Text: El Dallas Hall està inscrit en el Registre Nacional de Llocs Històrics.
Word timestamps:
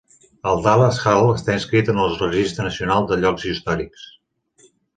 El 0.51 0.61
Dallas 0.67 0.97
Hall 1.11 1.29
està 1.33 1.57
inscrit 1.59 1.91
en 1.93 2.01
el 2.07 2.17
Registre 2.23 2.67
Nacional 2.71 3.07
de 3.13 3.21
Llocs 3.21 3.49
Històrics. 3.53 4.09